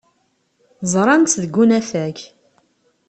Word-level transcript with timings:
Ẓran-tt 0.93 1.39
deg 1.43 1.55
unafag. 1.63 2.17